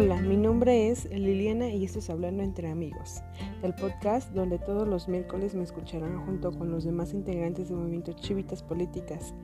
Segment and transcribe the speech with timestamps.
[0.00, 3.20] Hola, mi nombre es Liliana y esto es Hablando entre Amigos,
[3.64, 8.12] el podcast donde todos los miércoles me escucharán junto con los demás integrantes del movimiento
[8.12, 9.34] Chivitas Políticas,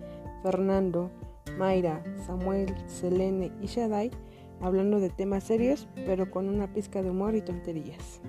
[0.45, 1.11] Fernando,
[1.59, 4.13] Mayra, Samuel, Selene y Shadai,
[4.61, 8.21] hablando de temas serios pero con una pizca de humor y tonterías.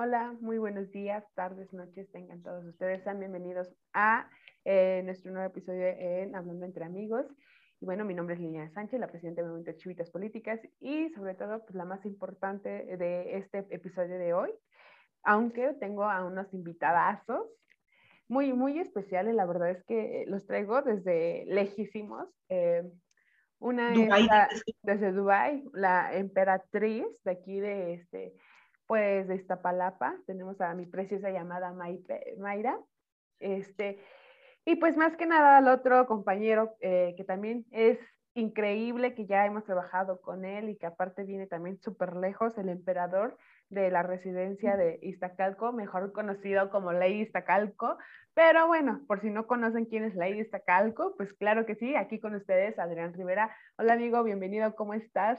[0.00, 3.02] Hola, muy buenos días, tardes, noches, tengan todos ustedes.
[3.02, 4.30] Sean bienvenidos a
[4.64, 7.26] eh, nuestro nuevo episodio en Hablando entre Amigos.
[7.80, 11.34] Y bueno, mi nombre es Liliana Sánchez, la presidenta del Movimiento Chivitas Políticas y sobre
[11.34, 14.52] todo, pues la más importante de este episodio de hoy,
[15.24, 17.48] aunque tengo a unos invitadazos
[18.28, 19.34] muy, muy especiales.
[19.34, 22.28] La verdad es que los traigo desde lejísimos.
[22.48, 22.88] Eh,
[23.58, 28.34] una es desde Dubai, la emperatriz de aquí de este
[28.88, 32.80] pues de Iztapalapa, tenemos a mi preciosa llamada Mayra,
[33.38, 34.02] este,
[34.64, 37.98] y pues más que nada al otro compañero eh, que también es
[38.32, 42.70] increíble, que ya hemos trabajado con él y que aparte viene también súper lejos, el
[42.70, 43.36] emperador
[43.68, 47.98] de la residencia de Iztacalco, mejor conocido como Ley Iztacalco,
[48.32, 52.20] pero bueno, por si no conocen quién es Ley Iztacalco, pues claro que sí, aquí
[52.20, 53.54] con ustedes Adrián Rivera.
[53.76, 55.38] Hola amigo, bienvenido, ¿cómo estás?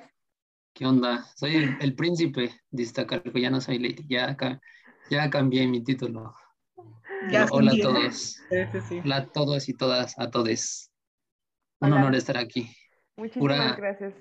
[0.80, 1.26] ¿Qué onda?
[1.36, 4.38] Soy el, príncipe de Iztacalco, ya no soy Lady, ya,
[5.10, 6.34] ya cambié mi título.
[7.52, 8.42] hola a todos.
[9.04, 10.90] Hola a todos y todas, a todos.
[11.82, 12.74] Un honor estar aquí.
[13.18, 14.14] Muchísimas gracias.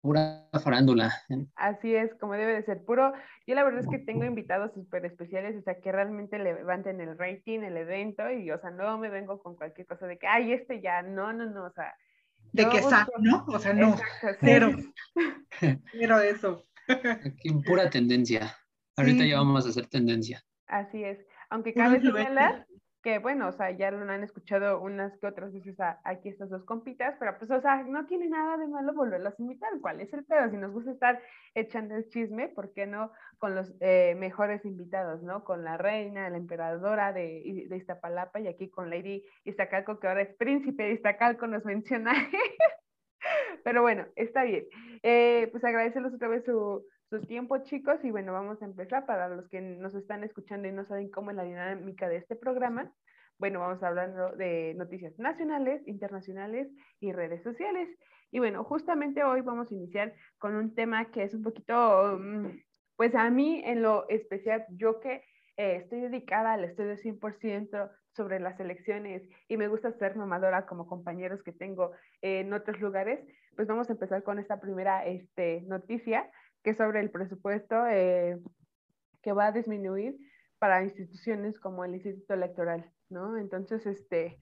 [0.00, 1.12] Pura farándula.
[1.54, 2.84] Así es, como debe de ser.
[2.84, 3.12] Puro.
[3.46, 7.16] Yo la verdad es que tengo invitados súper especiales, o sea, que realmente levanten el
[7.16, 10.54] rating, el evento, y, o sea, no me vengo con cualquier cosa de que, ay,
[10.54, 11.94] este ya, no, no, no, o sea,
[12.52, 13.44] de que sabe, ¿no?
[13.48, 13.96] O sea, no,
[14.40, 14.72] cero,
[15.92, 16.66] cero eso.
[17.24, 18.56] Aquí pura tendencia.
[18.96, 20.44] Ahorita ya vamos a hacer tendencia.
[20.66, 21.18] Así es.
[21.48, 22.66] Aunque cabe señalar
[23.02, 26.64] que, bueno, o sea, ya lo han escuchado unas que otras veces aquí estas dos
[26.64, 29.70] compitas, pero pues, o sea, no tiene nada de malo volverlas a invitar.
[29.80, 30.50] ¿Cuál es el pedo?
[30.50, 31.22] Si nos gusta estar
[31.54, 35.44] echando el chisme, ¿por qué no con los eh, mejores invitados, ¿no?
[35.44, 40.34] Con la reina, la emperadora de, Iztapalapa y aquí con Lady Iztacalco, que ahora es
[40.36, 42.12] príncipe de Iztacalco, nos menciona.
[43.64, 44.66] Pero bueno, está bien.
[45.02, 49.04] Eh, pues agradecerles otra vez su, su, tiempo, chicos, y bueno, vamos a empezar.
[49.04, 52.36] Para los que nos están escuchando y no saben cómo es la dinámica de este
[52.36, 52.92] programa,
[53.38, 56.68] bueno, vamos a hablar de noticias nacionales, internacionales
[57.00, 57.88] y redes sociales.
[58.30, 62.46] Y bueno, justamente hoy vamos a iniciar con un tema que es un poquito, mm,
[62.96, 65.24] pues a mí en lo especial, yo que
[65.56, 70.86] eh, estoy dedicada al estudio 100% sobre las elecciones y me gusta ser mamadora como
[70.86, 71.92] compañeros que tengo
[72.22, 73.20] en otros lugares,
[73.56, 76.30] pues vamos a empezar con esta primera este, noticia
[76.62, 78.38] que es sobre el presupuesto eh,
[79.22, 80.16] que va a disminuir
[80.58, 83.36] para instituciones como el Instituto Electoral, ¿no?
[83.38, 84.38] Entonces, este,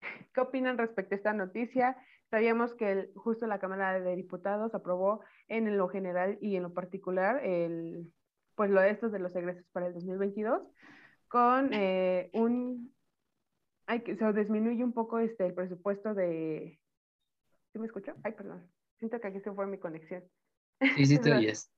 [0.34, 1.96] ¿qué opinan respecto a esta noticia?
[2.30, 7.44] Sabíamos que justo la Cámara de Diputados aprobó en lo general y en lo particular
[7.44, 8.12] el,
[8.54, 10.62] pues lo de estos de los egresos para el 2022
[11.28, 12.94] con eh, un,
[13.86, 16.78] hay que, se disminuye un poco este, el presupuesto de,
[17.72, 18.14] ¿sí me escucho?
[18.22, 20.22] Ay, perdón, siento que aquí se fue mi conexión.
[20.96, 21.70] Sí, sí, te oyes.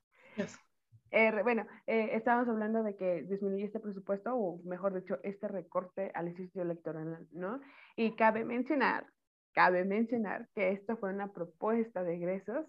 [1.11, 6.11] Eh, bueno, eh, estábamos hablando de que disminuye este presupuesto, o mejor dicho, este recorte
[6.15, 7.61] al instituto electoral, ¿no?
[7.97, 9.07] Y cabe mencionar,
[9.53, 12.67] cabe mencionar que esto fue una propuesta de egresos,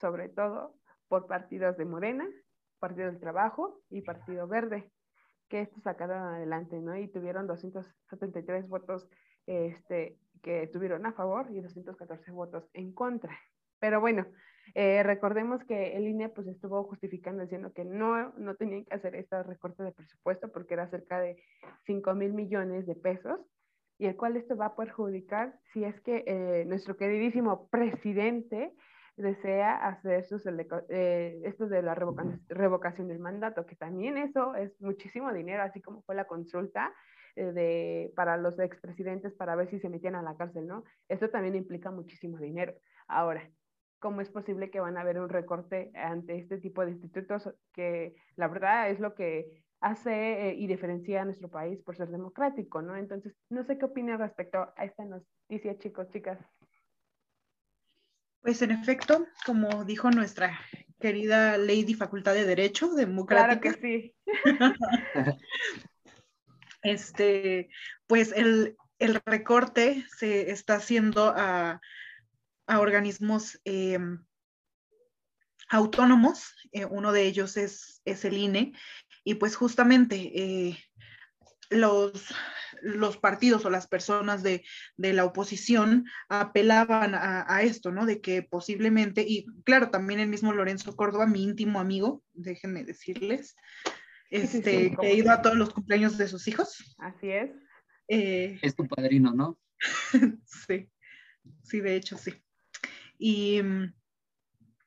[0.00, 0.74] sobre todo
[1.08, 2.28] por partidos de Morena,
[2.78, 4.90] Partido del Trabajo y Partido Verde,
[5.48, 6.96] que estos sacaron adelante, ¿no?
[6.96, 9.08] Y tuvieron 273 votos
[9.46, 13.36] este, que tuvieron a favor y 214 votos en contra.
[13.80, 14.26] Pero bueno,
[14.74, 19.14] eh, recordemos que el INE pues estuvo justificando diciendo que no, no tenían que hacer
[19.14, 21.42] este recorte de presupuesto porque era cerca de
[21.86, 23.40] 5 mil millones de pesos
[23.98, 28.72] y el cual esto va a perjudicar si es que eh, nuestro queridísimo presidente
[29.18, 35.32] desea hacer sus eh, esto de la revocación, del mandato, que también eso es muchísimo
[35.32, 36.94] dinero, así como fue la consulta
[37.34, 40.84] eh, de, para los expresidentes para ver si se metían a la cárcel, ¿no?
[41.08, 42.74] Esto también implica muchísimo dinero.
[43.08, 43.50] Ahora,
[43.98, 48.16] ¿cómo es posible que van a haber un recorte ante este tipo de institutos que
[48.36, 52.82] la verdad es lo que hace eh, y diferencia a nuestro país por ser democrático,
[52.82, 52.96] ¿no?
[52.96, 56.38] Entonces, no sé qué opinan respecto a esta noticia, chicos, chicas.
[58.40, 60.58] Pues en efecto, como dijo nuestra
[61.00, 63.60] querida Lady Facultad de Derecho Democrática.
[63.60, 64.14] Claro que sí.
[66.82, 67.68] este,
[68.06, 68.76] pues el,
[69.26, 71.80] recorte se está haciendo a,
[72.68, 74.18] organismos em,
[75.68, 78.72] autónomos, eh, uno de ellos es, es, el INE,
[79.24, 80.78] y pues justamente eh,
[81.70, 82.34] los,
[82.82, 84.64] los partidos o las personas de,
[84.96, 88.06] la oposición apelaban a, esto, ¿no?
[88.06, 93.56] De que posiblemente, y claro, también el mismo Lorenzo Córdoba, mi íntimo amigo, déjenme decirles,
[94.30, 96.96] este, he ido a todos los cumpleaños de sus hijos.
[96.98, 97.50] Así es.
[98.08, 99.58] Eh, es tu padrino, ¿no?
[100.46, 100.90] sí,
[101.62, 102.32] sí, de hecho, sí.
[103.18, 103.94] Y mm,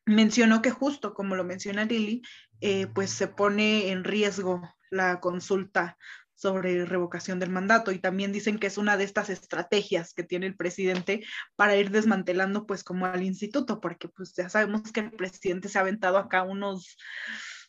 [0.06, 2.22] mencionó que justo como lo menciona Lili,
[2.62, 5.98] eh, pues se pone en riesgo la consulta
[6.36, 10.48] sobre revocación del mandato y también dicen que es una de estas estrategias que tiene
[10.48, 11.24] el presidente
[11.56, 15.78] para ir desmantelando pues como al instituto, porque pues ya sabemos que el presidente se
[15.78, 16.98] ha aventado acá unos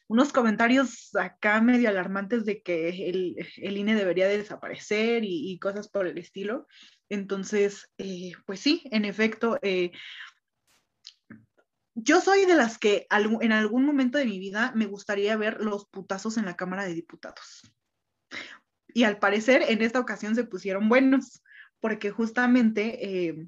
[0.09, 5.89] unos comentarios acá medio alarmantes de que el, el INE debería de desaparecer y, cosas
[5.89, 6.67] por el estilo.
[7.09, 9.91] Entonces, eh, pues sí, en efecto, eh,
[11.95, 15.87] yo soy de las que en algún momento de mi vida me gustaría ver los
[15.87, 17.63] putazos en la Cámara de Diputados.
[18.95, 21.43] Y al parecer en esta ocasión se pusieron buenos,
[21.81, 23.47] porque justamente, eh,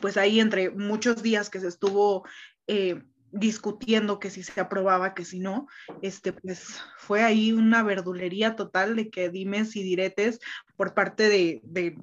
[0.00, 2.26] pues ahí entre muchos días que se estuvo
[2.66, 5.66] eh, discutiendo que si se aprobaba, que si no,
[6.02, 10.40] este, pues fue ahí una verdulería total de que dimes y diretes
[10.76, 11.96] por parte de, de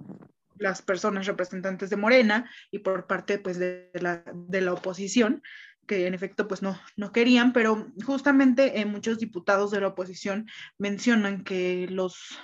[0.58, 5.42] las personas representantes de Morena y por parte pues de la, de la oposición
[5.86, 10.48] que en efecto pues no, no querían, pero justamente eh, muchos diputados de la oposición
[10.78, 12.40] mencionan que los,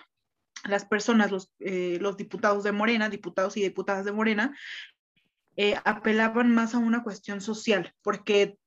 [0.67, 4.57] las personas, los, eh, los diputados de Morena, diputados y diputadas de Morena,
[5.55, 8.57] eh, apelaban más a una cuestión social, porque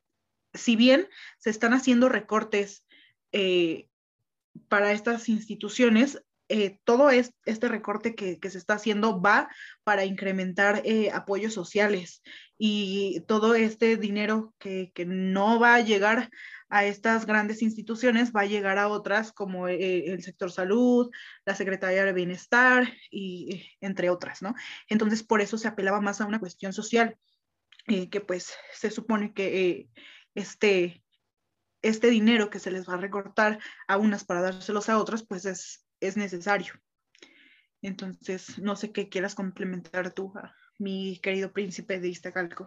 [0.53, 1.09] si bien
[1.39, 2.85] se están haciendo recortes
[4.69, 6.23] para estas instituciones,
[6.57, 9.49] eh, todo este recorte que, se está haciendo va
[9.83, 12.23] para incrementar eh, apoyos sociales
[12.57, 16.31] y todo este dinero que, no va a llegar
[16.69, 21.11] a estas grandes instituciones va a llegar a otras como eh, el sector salud,
[21.45, 24.55] la Secretaría de Bienestar y entre otras, ¿no?
[24.89, 27.19] Entonces por eso se apelaba más a una cuestión social
[27.89, 29.89] que pues se supone que
[30.37, 31.03] este
[31.83, 33.59] este dinero que se les va a recortar
[33.89, 36.75] a unas para dárselos a otras, pues es es necesario.
[37.83, 40.33] Entonces, no sé qué quieras complementar tú,
[40.79, 42.67] mi querido príncipe de Iztacalco.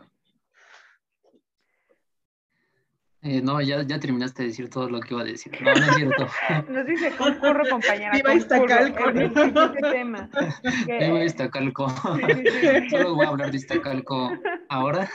[3.23, 5.51] Eh, no, ya, ya terminaste de decir todo lo que iba a decir.
[5.61, 6.27] No, no es cierto.
[6.69, 8.11] Nos dice concurro, compañera.
[8.13, 9.09] Viva Iztacalco.
[9.09, 10.29] Este tema.
[10.87, 11.89] Viva Iztacalco.
[12.89, 14.31] Solo voy a hablar de Iztacalco
[14.69, 15.09] ahora.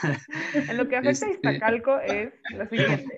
[0.53, 3.17] En lo que afecta a este Iztacalco es lo siguiente.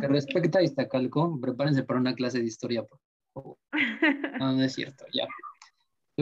[0.00, 2.84] Que respecta a Iztacalco, prepárense para una clase de historia,
[4.40, 5.26] No, no es cierto, ya.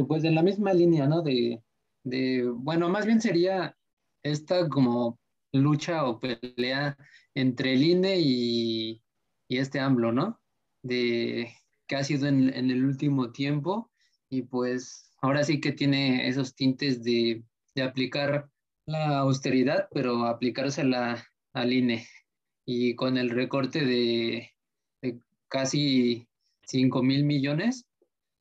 [0.07, 1.23] Pues en la misma línea, ¿no?
[1.23, 1.63] De,
[2.05, 3.77] de, bueno, más bien sería
[4.23, 5.19] esta como
[5.53, 6.97] lucha o pelea
[7.35, 9.03] entre el INE y,
[9.49, 10.41] y este AMLO, ¿no?
[10.83, 11.53] De
[11.87, 13.91] que ha sido en, en, el último tiempo
[14.29, 17.43] y pues ahora sí que tiene esos tintes de,
[17.75, 18.49] de aplicar
[18.87, 22.07] la austeridad, pero aplicársela al INE
[22.65, 24.51] y con el recorte de,
[25.49, 26.27] casi
[26.63, 27.87] 5 mil millones,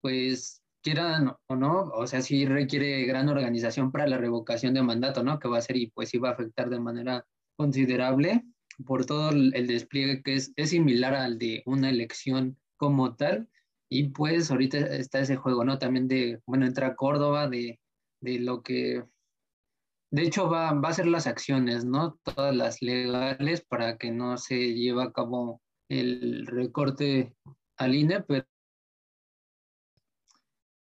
[0.01, 5.23] pues quieran o no, o sea, sí requiere gran organización para la revocación de mandato,
[5.23, 5.39] ¿no?
[5.39, 7.25] Que va a ser y pues sí va a afectar de manera
[7.57, 8.45] considerable
[8.85, 13.49] por todo el, despliegue que es, es similar al de una elección como tal.
[13.89, 15.79] Y pues ahorita está ese juego, ¿no?
[15.79, 17.79] También de, bueno, entra Córdoba, de,
[18.21, 19.03] de lo que
[20.11, 22.19] de hecho, va, va a ser las acciones, ¿no?
[22.23, 27.35] Todas las legales para que no se lleve a cabo el recorte
[27.77, 28.45] al INE, pero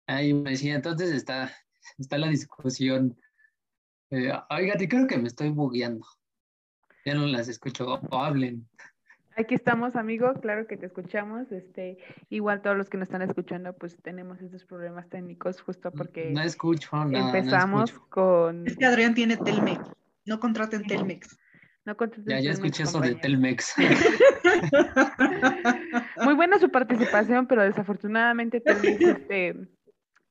[0.08, 1.56] ahí me decía, entonces está,
[1.98, 3.18] está la discusión.
[4.12, 6.06] Eh, oiga, creo que me estoy bugueando.
[7.06, 8.68] Ya no las escucho, o hablen.
[9.38, 11.52] Aquí estamos, amigo, claro que te escuchamos.
[11.52, 11.98] Este,
[12.30, 16.42] igual todos los que nos están escuchando, pues tenemos estos problemas técnicos justo porque no
[16.42, 18.66] escucho empezamos con.
[18.66, 19.92] Es que Adrián tiene Telmex,
[20.26, 21.38] no contraten Telmex.
[21.84, 23.76] No contraten ya, ya escuché eso de Telmex.
[26.24, 29.68] Muy buena su participación, pero desafortunadamente Telmex este,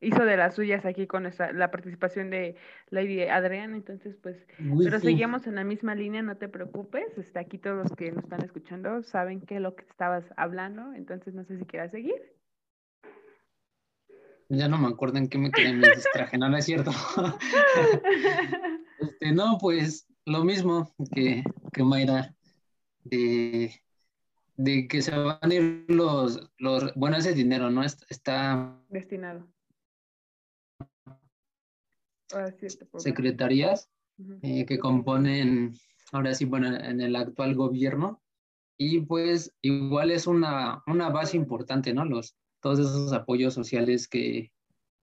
[0.04, 2.56] hizo de las suyas aquí con la participación de
[2.90, 4.37] Lady Adrián, entonces pues,
[4.82, 8.25] pero seguimos en la misma línea, no te preocupes, está aquí todos los que nos
[8.25, 12.34] están escuchando saben qué es lo que estabas hablando, entonces no sé si quieras seguir.
[14.49, 16.90] Ya no me acuerdo en qué me quedé, me distraje, no, no es cierto.
[19.00, 21.42] este, no, pues lo mismo que,
[21.73, 22.34] que Mayra,
[23.04, 23.73] de,
[24.56, 27.82] de que se van a ir los, los, bueno, ese dinero, ¿no?
[27.82, 29.49] Está destinado
[32.99, 33.90] secretarías
[34.43, 35.75] eh, que componen
[36.12, 38.23] ahora sí, bueno, en el actual gobierno.
[38.76, 42.04] Y pues igual es una, una base importante, ¿no?
[42.04, 44.52] Los, todos esos apoyos sociales que,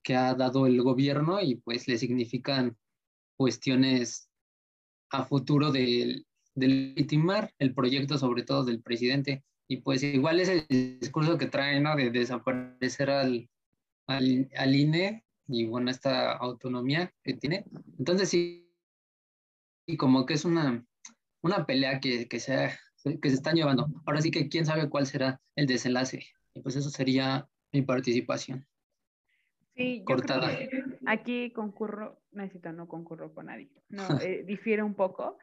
[0.03, 2.77] que ha dado el gobierno y pues le significan
[3.37, 4.29] cuestiones
[5.09, 6.25] a futuro de,
[6.55, 9.43] de legitimar el proyecto, sobre todo del presidente.
[9.67, 10.65] Y pues igual es el
[10.99, 11.95] discurso que trae, ¿no?
[11.95, 13.49] De desaparecer al,
[14.07, 17.65] al, al INE y bueno, esta autonomía que tiene.
[17.99, 18.73] Entonces sí,
[19.85, 20.85] y como que es una,
[21.41, 22.71] una pelea que, que, se,
[23.21, 23.87] que se están llevando.
[24.05, 26.25] Ahora sí que quién sabe cuál será el desenlace.
[26.53, 28.65] Y pues eso sería mi participación.
[29.75, 30.49] Sí, cortada.
[31.05, 33.69] aquí concurro, necesito, no concurro con nadie.
[33.89, 35.37] No, eh, difiere un poco,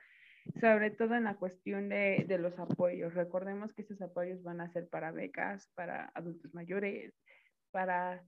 [0.61, 3.15] sobre todo en la cuestión de, de, los apoyos.
[3.15, 7.15] Recordemos que estos apoyos van a ser para becas, para adultos mayores,
[7.71, 8.25] para...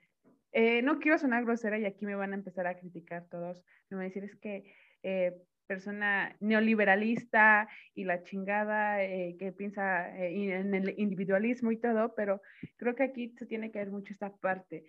[0.53, 3.63] Eh, no quiero sonar grosera y aquí me van a empezar a criticar todos.
[3.89, 5.35] Me van a decir es que eh,
[5.67, 12.43] persona neoliberalista y la chingada eh, que piensa en el individualismo y todo, pero
[12.77, 14.85] creo que aquí se tiene que ver mucho esta parte.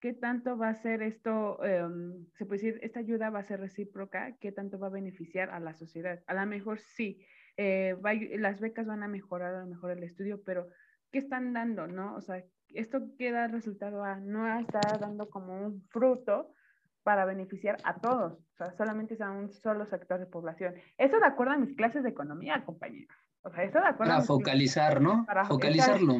[0.00, 3.60] ¿Qué tanto va a ser esto, em, se puede decir, esta ayuda va a ser
[3.60, 4.36] recíproca?
[4.40, 6.22] ¿Qué tanto va a beneficiar a la sociedad?
[6.26, 7.26] A lo mejor sí,
[7.56, 10.68] las becas van a mejorar a lo mejor el estudio, pero
[11.12, 12.14] ¿qué están dando, no?
[12.16, 12.42] O sea,
[12.74, 16.54] esto queda resultado a no está dando como un fruto
[17.02, 20.74] para beneficiar a todos, o sea, solamente a un solo sector de población.
[20.98, 23.16] Eso de acuerdo a mis clases de economía, compañeros.
[23.42, 25.24] O sea, eso de acuerdo para focalizar, ¿no?
[25.26, 26.14] Para focalizarlo.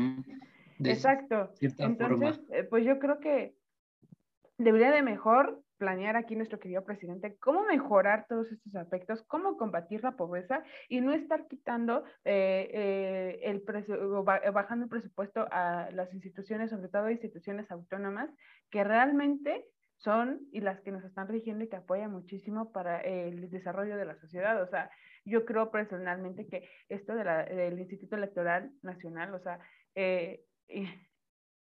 [0.79, 1.53] Exacto.
[1.61, 3.55] Entonces, eh, pues yo creo que
[4.57, 10.05] debería de mejor planear aquí nuestro querido presidente cómo mejorar todos estos aspectos, cómo combatir
[10.05, 13.65] la pobreza y no estar quitando eh, eh, el
[14.53, 18.29] bajando el presupuesto a las instituciones, sobre todo instituciones autónomas,
[18.71, 19.65] que realmente
[19.97, 24.05] son y las que nos están rigiendo y que apoyan muchísimo para el desarrollo de
[24.05, 24.63] la sociedad.
[24.63, 24.91] O sea,
[25.25, 29.59] yo creo personalmente que esto de la, del Instituto Electoral Nacional, o sea,
[29.95, 30.45] eh,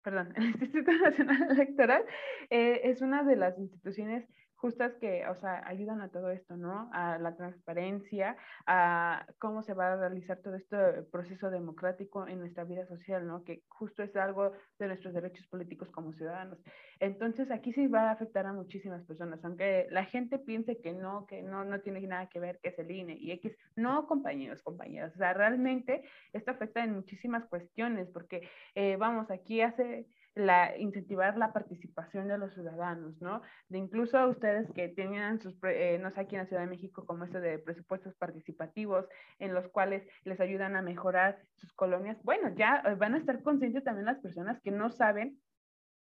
[0.02, 2.04] perdón, el Instituto Nacional Electoral
[2.50, 4.28] eh, es una de las instituciones
[4.62, 6.88] justas que, o sea, ayudan a todo esto, ¿no?
[6.92, 12.62] A la transparencia, a cómo se va a realizar todo este proceso democrático en nuestra
[12.62, 13.42] vida social, ¿no?
[13.42, 16.62] Que justo es algo de nuestros derechos políticos como ciudadanos.
[17.00, 21.26] Entonces, aquí sí va a afectar a muchísimas personas, aunque la gente piense que no,
[21.26, 23.58] que no, no tiene nada que ver, que es el INE y X.
[23.74, 29.60] No, compañeros, compañeras, o sea, realmente esto afecta en muchísimas cuestiones, porque, eh, vamos, aquí
[29.60, 33.42] hace la, incentivar la participación de los ciudadanos, ¿no?
[33.68, 37.04] De incluso ustedes que tenían sus, eh, no sé, aquí en la Ciudad de México,
[37.04, 39.06] como esto de presupuestos participativos,
[39.38, 43.42] en los cuales les ayudan a mejorar sus colonias, bueno, ya eh, van a estar
[43.42, 45.38] conscientes también las personas que no saben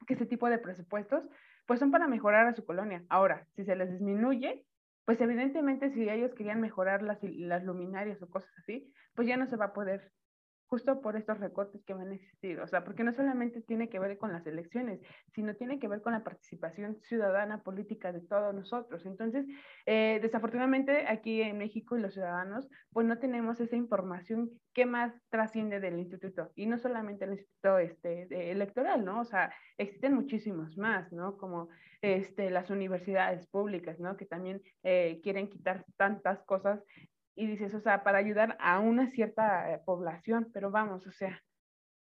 [0.06, 1.24] que ese tipo de presupuestos,
[1.66, 3.04] pues son para mejorar a su colonia.
[3.08, 4.64] Ahora, si se les disminuye,
[5.04, 9.46] pues evidentemente si ellos querían mejorar las, las luminarias o cosas así, pues ya no
[9.46, 10.12] se va a poder
[10.66, 12.60] justo por estos recortes que van a existir.
[12.60, 15.00] O sea, porque no solamente tiene que ver con las elecciones,
[15.34, 19.04] sino tiene que ver con la participación ciudadana política de todos nosotros.
[19.06, 19.46] Entonces,
[19.86, 25.14] eh, desafortunadamente aquí en México y los ciudadanos, pues no tenemos esa información que más
[25.30, 26.50] trasciende del instituto.
[26.54, 29.20] Y no solamente el instituto este, electoral, ¿no?
[29.20, 31.36] O sea, existen muchísimos más, ¿no?
[31.36, 31.68] Como
[32.02, 34.16] este, las universidades públicas, ¿no?
[34.16, 36.82] Que también eh, quieren quitar tantas cosas
[37.36, 41.42] y dices, o sea, para ayudar a una cierta eh, población, pero vamos, o sea,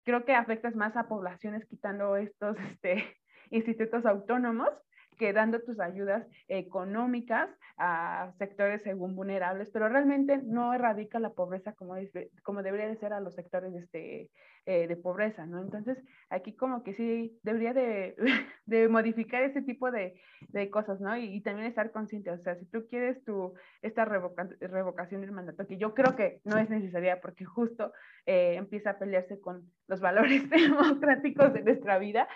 [0.04, 3.04] creo que afectas más a poblaciones quitando estos este,
[3.50, 4.70] institutos autónomos
[5.18, 11.72] que dando tus ayudas económicas a sectores según vulnerables, pero realmente no erradica la pobreza
[11.72, 11.96] como,
[12.42, 14.30] como debería de ser a los sectores este,
[14.68, 15.62] eh, de pobreza, ¿no?
[15.62, 15.96] Entonces,
[16.28, 18.16] aquí como que sí debería de,
[18.66, 21.16] de modificar ese tipo de, de cosas, ¿no?
[21.16, 25.78] Y, también estar consciente, o sea, si tú quieres tu, esta revocación del mandato, que
[25.78, 27.92] yo creo que no es necesaria porque justo
[28.26, 32.26] eh, empieza a pelearse con los valores democráticos de nuestra vida,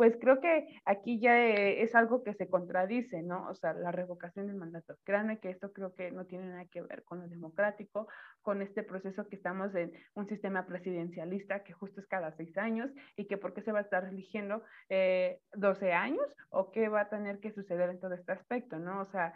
[0.00, 3.46] pues creo que aquí ya eh, es algo que se contradice, ¿no?
[3.50, 4.96] O sea, la revocación del mandato.
[5.04, 8.08] Créanme que esto creo que no tiene nada que ver con lo democrático,
[8.40, 12.90] con este proceso que estamos en un sistema presidencialista que justo es cada seis años
[13.16, 17.02] y que por qué se va a estar eligiendo eh, 12 años o qué va
[17.02, 19.00] a tener que suceder en todo este aspecto, ¿no?
[19.00, 19.32] O sea,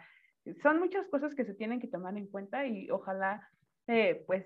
[0.61, 3.49] son muchas cosas que se tienen que tomar en cuenta y ojalá,
[3.87, 4.45] eh, pues,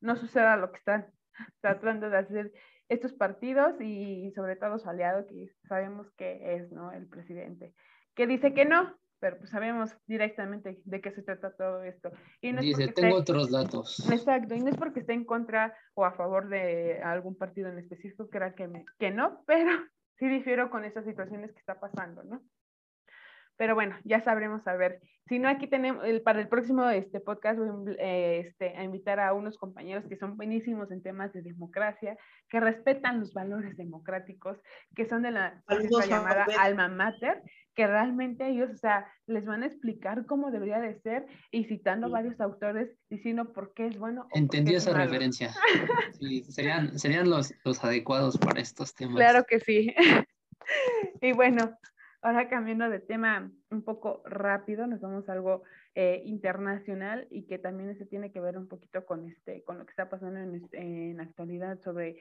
[0.00, 1.06] no suceda lo que están
[1.62, 2.52] tratando de hacer
[2.88, 6.92] estos partidos y sobre todo su aliado que sabemos que es, ¿no?
[6.92, 7.74] El presidente,
[8.14, 12.10] que dice que no, pero pues sabemos directamente de qué se trata todo esto.
[12.40, 14.08] Y dice, tengo otros datos.
[14.10, 17.78] Exacto, y no es porque esté en contra o a favor de algún partido en
[17.78, 19.70] específico, que, que, me, que no, pero
[20.18, 22.42] sí difiero con esas situaciones que está pasando, ¿no?
[23.56, 25.00] Pero bueno, ya sabremos a ver.
[25.28, 29.18] Si no, aquí tenemos, el, para el próximo este, podcast voy eh, este, a invitar
[29.18, 32.16] a unos compañeros que son buenísimos en temas de democracia,
[32.48, 34.58] que respetan los valores democráticos,
[34.94, 35.62] que son de la,
[36.08, 37.42] llamada alma mater,
[37.74, 42.08] que realmente ellos, o sea, les van a explicar cómo debería de ser y citando
[42.08, 44.28] varios autores diciendo por qué es bueno.
[44.32, 45.52] Entendí esa referencia.
[46.20, 49.16] sí, serían, serían los, los adecuados para estos temas.
[49.16, 49.94] Claro que sí.
[51.20, 51.76] y bueno,
[52.26, 55.62] Ahora cambiando de tema un poco rápido, nos vamos a algo
[55.94, 59.86] eh, internacional y que también se tiene que ver un poquito con, este, con lo
[59.86, 62.20] que está pasando en, en actualidad sobre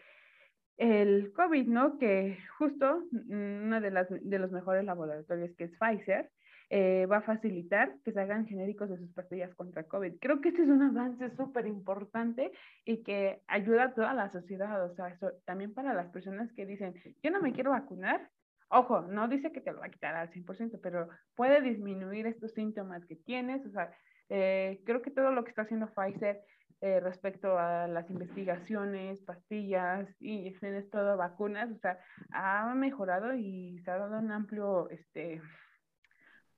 [0.77, 1.97] el COVID, ¿no?
[1.97, 6.29] Que justo uno de, las, de los mejores laboratorios que es Pfizer,
[6.69, 10.19] eh, va a facilitar que se hagan genéricos de sus pastillas contra COVID.
[10.21, 12.51] Creo que este es un avance súper importante
[12.85, 16.67] y que ayuda a toda la sociedad, o sea, eso, también para las personas que
[16.67, 16.93] dicen,
[17.23, 18.29] yo no me quiero vacunar,
[18.69, 22.53] Ojo, no dice que te lo va a quitar al 100%, pero puede disminuir estos
[22.53, 23.65] síntomas que tienes.
[23.65, 23.91] O sea,
[24.29, 26.41] eh, creo que todo lo que está haciendo Pfizer
[26.81, 31.99] eh, respecto a las investigaciones, pastillas y en todo vacunas, o sea,
[32.31, 35.41] ha mejorado y se ha dado un amplio, este,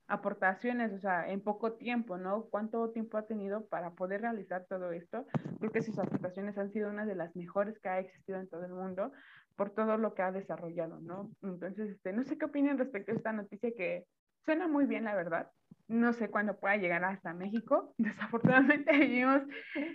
[0.08, 2.46] aportaciones, o sea, en poco tiempo, ¿no?
[2.50, 5.26] ¿Cuánto tiempo ha tenido para poder realizar todo esto?
[5.60, 8.64] Creo que sus aportaciones han sido una de las mejores que ha existido en todo
[8.64, 9.12] el mundo
[9.58, 11.32] por todo lo que ha desarrollado, ¿no?
[11.42, 14.06] Entonces, este, no sé qué opinan respecto a esta noticia que
[14.44, 15.50] suena muy bien, la verdad.
[15.88, 17.92] No sé cuándo pueda llegar hasta México.
[17.98, 19.42] Desafortunadamente vivimos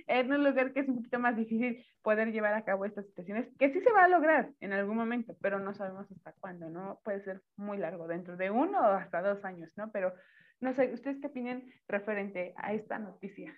[0.07, 3.47] en un lugar que es un poquito más difícil poder llevar a cabo estas situaciones,
[3.57, 6.99] que sí se va a lograr en algún momento, pero no sabemos hasta cuándo, ¿no?
[7.05, 9.93] Puede ser muy largo, dentro de uno o hasta dos años, ¿no?
[9.93, 10.13] Pero
[10.59, 13.57] no sé, ¿ustedes qué opinan referente a esta noticia?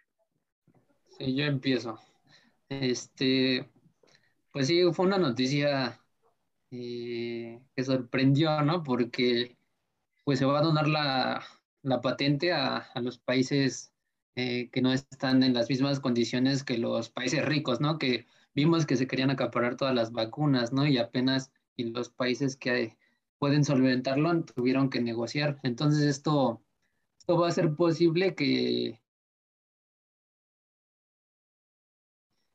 [1.17, 1.97] Sí, yo empiezo.
[2.69, 3.67] Este,
[4.55, 6.01] pues sí, fue una noticia
[6.71, 8.83] eh, que sorprendió, ¿no?
[8.83, 9.57] Porque
[10.23, 11.43] pues se va a donar la,
[12.01, 13.93] patente a, los países
[14.35, 17.97] eh, que no están en las mismas condiciones que los países ricos, ¿no?
[17.99, 20.87] Que vimos que se querían acaparar todas las vacunas, ¿no?
[20.87, 22.97] Y apenas y los países que
[23.39, 25.59] pueden solventarlo tuvieron que negociar.
[25.63, 26.63] Entonces esto,
[27.19, 29.01] esto va a ser posible que,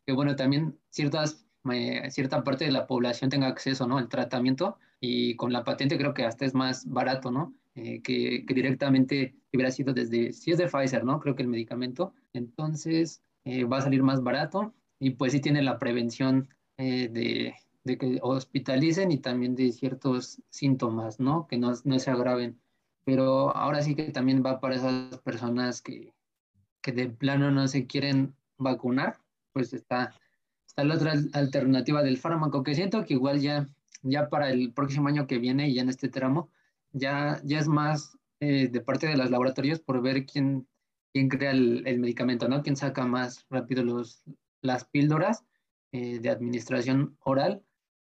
[0.07, 3.99] que bueno, también ciertas, eh, cierta parte de la población tenga acceso, ¿no?
[3.99, 7.55] Al tratamiento y con la patente creo que hasta es más barato, ¿no?
[7.77, 11.20] Eh, que, directamente hubiera sido desde, si es de Pfizer, ¿no?
[11.20, 15.62] Creo que el medicamento, entonces eh, va a salir más barato y pues sí tiene
[15.62, 21.46] la prevención eh, de, de, que hospitalicen y también de ciertos síntomas, ¿no?
[21.46, 22.61] Que no, no, se agraven.
[23.05, 26.12] Pero ahora sí que también va para esas personas que,
[26.83, 29.20] que de plano no se quieren vacunar,
[29.53, 30.14] pues está,
[30.85, 33.69] la otra alternativa del fármaco, que siento que igual ya,
[34.03, 36.51] ya para el próximo año que viene y ya en este tramo,
[36.93, 40.66] ya, ya es más eh, de parte de los laboratorios por ver quién,
[41.12, 42.62] quién crea el, el, medicamento, ¿no?
[42.62, 44.23] Quién saca más rápido los,
[44.62, 45.45] las píldoras
[45.93, 47.62] eh, de administración oral.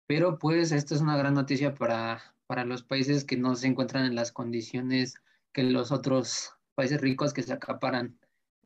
[0.07, 4.05] Pero pues esto es una gran noticia para, para los países que no se encuentran
[4.05, 5.15] en las condiciones
[5.53, 8.17] que los otros países ricos que se acaparan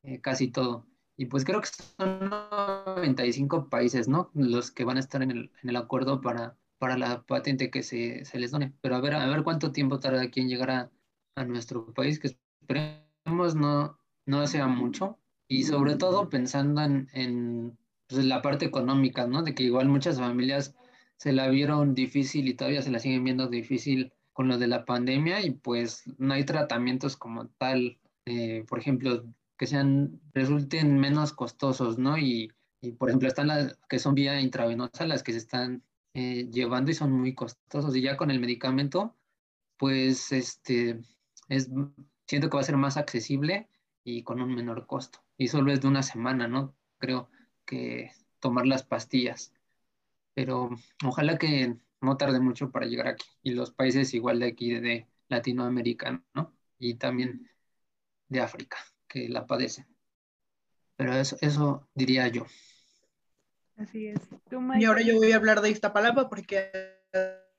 [0.03, 0.85] eh, casi todo.
[1.17, 4.29] Y pues creo que son 95 países, ¿no?
[4.33, 7.83] Los que van a estar en el, en el acuerdo para, para la patente que
[7.83, 8.73] se, se, les done.
[8.81, 10.91] Pero a ver, a ver cuánto tiempo tarda aquí en llegar a,
[11.35, 15.17] a nuestro país, que esperemos no, no sea mucho.
[15.47, 19.43] Y sobre todo pensando en, en pues, la parte económica, ¿no?
[19.43, 20.75] De que igual muchas familias
[21.17, 24.83] se la vieron difícil y todavía se la siguen viendo difícil con lo de la
[24.85, 29.23] pandemia y pues no hay tratamientos como tal, eh, por ejemplo,
[29.57, 32.17] que sean, resulten menos costosos, ¿no?
[32.17, 36.49] Y, y, por ejemplo, están las que son vía intravenosa, las que se están eh,
[36.51, 37.95] llevando y son muy costosos.
[37.95, 39.15] Y ya con el medicamento,
[39.77, 41.01] pues este,
[41.49, 41.69] es,
[42.27, 43.69] siento que va a ser más accesible
[44.03, 45.19] y con un menor costo.
[45.37, 46.75] Y solo es de una semana, ¿no?
[46.97, 47.29] Creo
[47.65, 49.53] que tomar las pastillas.
[50.33, 50.69] Pero
[51.05, 53.25] ojalá que no tarde mucho para llegar aquí.
[53.43, 56.55] Y los países igual de aquí, de Latinoamérica, ¿no?
[56.77, 57.49] Y también
[58.29, 59.85] de África, que la padecen.
[60.95, 62.45] Pero eso, eso diría yo.
[63.77, 64.19] Así es.
[64.79, 66.71] y ahora yo voy a hablar de Iztapalapa porque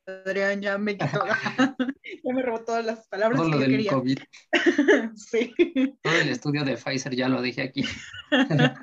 [0.06, 3.90] Adrián ya me quitó, ya me robó todas las palabras Todo que lo yo quería.
[3.90, 4.18] COVID.
[5.16, 5.54] sí.
[6.02, 7.84] Todo el estudio de Pfizer ya lo dije aquí.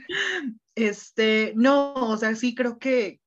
[0.76, 3.20] este, no, o sea, sí creo que,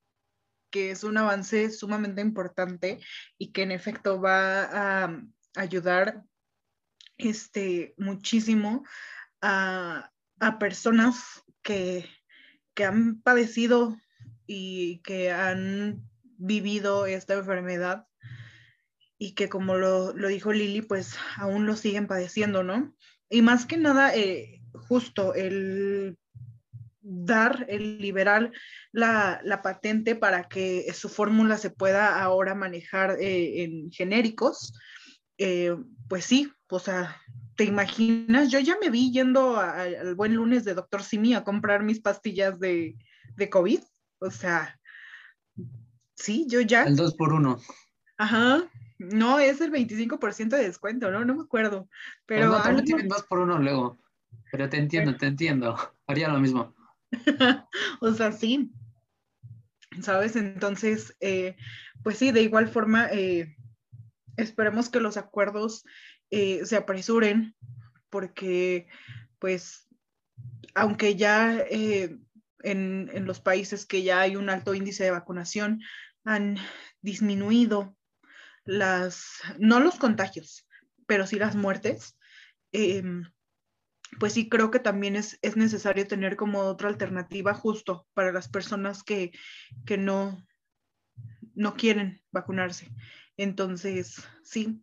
[0.71, 3.01] que es un avance sumamente importante
[3.39, 5.23] y que en efecto va a
[5.57, 6.23] ayudar
[7.17, 8.85] este, muchísimo
[9.41, 12.07] a, a personas que
[12.77, 13.99] que han padecido
[14.47, 18.07] y que han vivido esta enfermedad
[19.19, 22.95] y que como lo, dijo Lili, pues aún lo siguen padeciendo, ¿no?
[23.31, 26.19] Y más que nada, eh, justo el
[27.01, 28.53] dar, el liberar
[28.93, 34.75] la, patente para que su fórmula se pueda ahora manejar eh, en genéricos,
[35.39, 35.75] eh,
[36.09, 37.17] pues sí, o sea,
[37.57, 38.51] ¿te imaginas?
[38.51, 42.61] Yo ya me vi yendo al buen lunes de Doctor Simi a comprar mis pastillas
[42.61, 42.97] de,
[43.37, 43.81] de COVID,
[44.19, 44.79] o sea,
[46.15, 46.85] sí, yo ya.
[46.85, 47.59] El 2 por 1
[48.19, 51.25] Ajá, no, es el 25% de descuento, ¿no?
[51.25, 51.89] No me acuerdo.
[52.25, 53.99] Pero no, también tienen 2 por 1 luego.
[54.51, 55.77] Pero te entiendo, te entiendo.
[56.07, 56.75] Haría lo mismo.
[58.01, 58.73] o sea, sí.
[60.01, 60.37] ¿Sabes?
[60.37, 61.57] Entonces, eh,
[62.03, 63.57] pues sí, de igual forma, eh,
[64.37, 65.85] esperemos que los acuerdos
[66.31, 67.55] eh, se apresuren,
[68.11, 68.89] porque,
[69.39, 69.89] pues,
[70.75, 72.27] aunque ya en,
[72.61, 75.81] en los países que ya hay un alto índice de vacunación,
[76.25, 76.59] han
[77.01, 77.97] disminuido
[78.67, 80.67] las, no los contagios,
[81.07, 82.19] pero sí las muertes,
[82.73, 83.25] em,
[84.19, 89.03] pues sí creo que también es, necesario tener como otra alternativa justo para las personas
[89.03, 89.33] que,
[89.99, 90.45] no,
[91.55, 92.91] no quieren vacunarse.
[93.37, 94.83] Entonces, sí,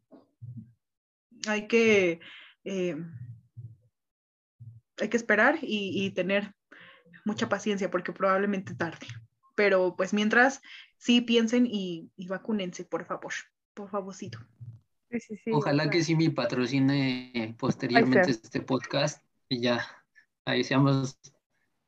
[1.47, 2.19] hay que,
[2.63, 3.11] em,
[4.99, 6.53] hay que esperar y, tener
[7.25, 9.07] mucha paciencia porque probablemente tarde.
[9.55, 10.61] Pero pues mientras,
[10.97, 13.33] sí piensen y, y vacúnense, por favor
[13.73, 14.39] por favorcito.
[15.51, 19.85] Ojalá que sí me patrocine posteriormente este podcast y ya
[20.45, 21.19] ahí seamos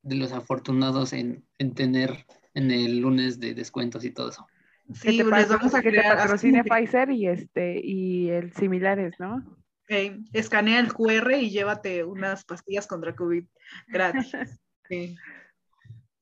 [0.03, 4.45] de los afortunados en, tener en el lunes de descuentos y todo eso.
[4.93, 9.43] Sí, les vamos a que te patrocine Pfizer y este y el similares, ¿no?
[9.87, 13.45] escanea el QR y llévate unas pastillas contra COVID
[13.87, 14.31] gratis.
[14.87, 15.17] Sí.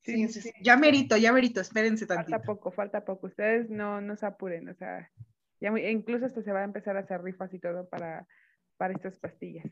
[0.00, 0.26] Sí,
[0.62, 2.30] ya merito, ya merito, espérense tantito.
[2.30, 3.26] Falta poco, falta poco.
[3.26, 5.10] Ustedes no, no se apuren, o sea,
[5.60, 8.26] incluso hasta se va a empezar a hacer rifas y todo para,
[8.78, 9.70] para estas pastillas.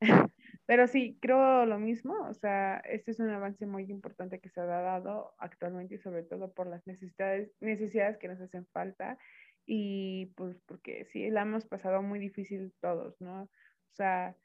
[0.70, 4.60] Pero sí, creo lo mismo, o sea, este es un avance muy importante que se
[4.60, 9.18] ha dado actualmente y sobre todo por las necesidades, necesidades que nos hacen falta
[9.66, 13.42] y pues porque sí, la hemos pasado muy difícil todos, ¿no?
[13.42, 13.48] O
[13.94, 14.36] sea,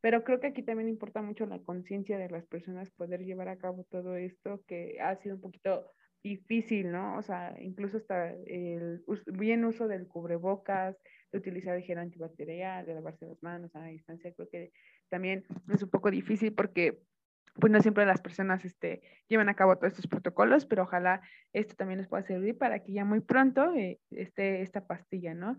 [0.00, 3.58] pero creo que aquí también importa mucho la conciencia de las personas poder llevar a
[3.58, 7.16] cabo todo esto que ha sido un poquito difícil, ¿no?
[7.18, 10.96] O sea, incluso hasta el bien uso del cubrebocas,
[11.32, 14.72] de utilizar el gel antibacterial, de lavarse las manos a distancia, creo que
[15.08, 16.98] también es un poco difícil porque
[17.58, 21.74] pues no siempre las personas este, llevan a cabo todos estos protocolos, pero ojalá esto
[21.74, 25.56] también les pueda servir para que ya muy pronto eh, esté esta pastilla, ¿no?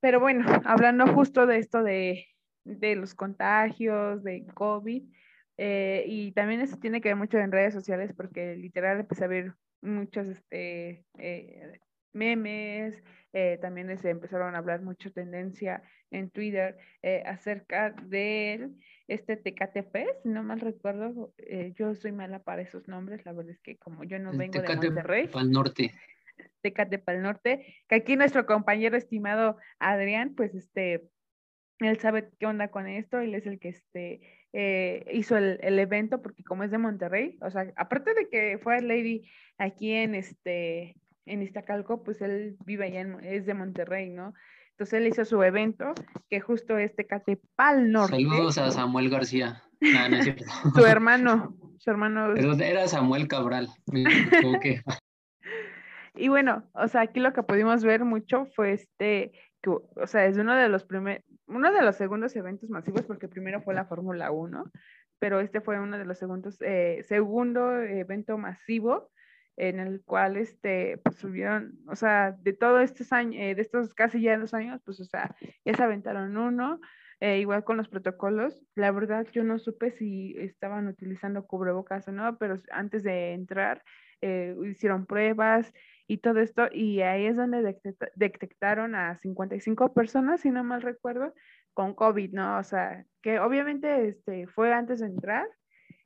[0.00, 2.26] Pero bueno, hablando justo de esto de,
[2.64, 5.02] de los contagios, de COVID,
[5.56, 9.28] eh, y también eso tiene que ver mucho en redes sociales porque literal empecé a
[9.28, 11.80] ver muchos este, eh,
[12.12, 18.70] memes, eh, también se empezaron a hablar mucho tendencia en Twitter eh, acerca de
[19.06, 21.32] este Tecate Fest, si no mal recuerdo,
[21.74, 24.74] yo soy mala para esos nombres, la verdad es que como yo no vengo de
[24.74, 25.30] Monterrey.
[25.34, 25.94] Al norte.
[26.60, 31.08] Tecate para el norte, que aquí nuestro compañero estimado Adrián, pues este,
[31.78, 34.20] él sabe qué onda con esto, él es el que este,
[34.52, 38.58] eh, hizo el, el, evento, porque como es de Monterrey, o sea, aparte de que
[38.58, 40.96] fue Lady aquí en este
[41.28, 44.34] en Iztacalco, pues él vive allá, en, es de Monterrey, ¿no?
[44.70, 45.92] Entonces él hizo su evento,
[46.30, 48.16] que justo este Catepal Norte.
[48.16, 49.62] Saludos a Samuel García.
[50.74, 52.34] su hermano, su hermano.
[52.34, 53.68] era Samuel Cabral.
[56.14, 59.32] y bueno, o sea, aquí lo que pudimos ver mucho fue este,
[59.62, 63.28] que, o sea, es uno de los primeros, uno de los segundos eventos masivos, porque
[63.28, 64.70] primero fue la Fórmula 1,
[65.18, 69.10] pero este fue uno de los segundos, eh, segundo evento masivo
[69.56, 73.92] en el cual este, pues subieron, o sea, de todos estos años, eh, de estos
[73.92, 75.34] casi ya dos años, pues, o sea,
[75.64, 76.80] ya se aventaron uno,
[77.18, 78.62] eh, igual con los protocolos.
[78.76, 83.82] La verdad, yo no supe si estaban utilizando cubrebocas o no, pero antes de entrar,
[84.20, 85.72] hicieron pruebas
[86.08, 87.76] y todo esto, y ahí es donde
[88.16, 91.34] detectaron a 55 personas, si no mal recuerdo,
[91.74, 92.58] con COVID, ¿no?
[92.58, 95.46] O sea, que obviamente este, fue antes de entrar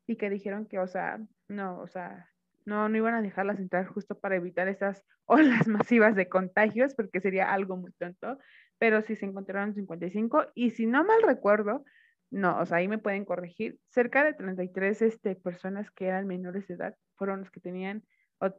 [0.09, 2.29] y que dijeron que, o sea, no, o sea,
[2.65, 7.21] no, no iban a dejarlas entrar justo para evitar esas olas masivas de contagios, porque
[7.21, 8.38] sería algo muy tonto,
[8.79, 11.85] pero sí se encontraron 55 y si no mal recuerdo,
[12.31, 16.67] no, o sea, ahí me pueden corregir, cerca de 33 este, personas que eran menores
[16.67, 18.03] de edad fueron los que tenían,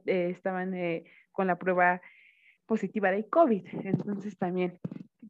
[0.05, 2.01] eh, estaban eh, con la prueba
[2.65, 3.65] positiva de COVID.
[3.83, 4.79] Entonces también,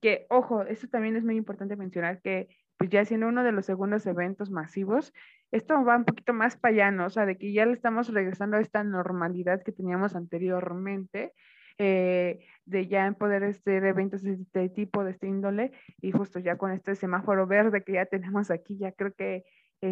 [0.01, 3.65] que ojo, esto también es muy importante mencionar que pues ya siendo uno de los
[3.65, 5.13] segundos eventos masivos,
[5.51, 7.05] esto va un poquito más para allá.
[7.05, 11.33] O sea, de que ya le estamos regresando a esta normalidad que teníamos anteriormente
[11.77, 16.57] eh, de ya poder hacer eventos de este tipo, de este índole, y justo ya
[16.57, 19.43] con este semáforo verde que ya tenemos aquí, ya creo que